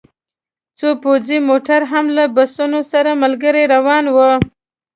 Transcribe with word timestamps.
څو 0.77 0.89
پوځي 1.03 1.37
موټر 1.49 1.81
هم 1.91 2.05
له 2.17 2.23
بسونو 2.35 2.79
سره 2.91 3.09
ملګري 3.23 3.63
روان 3.75 4.05
وو 4.15 4.31